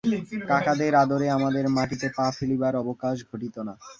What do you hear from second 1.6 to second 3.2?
মাটিতে পা ফেলিবার অবকাশ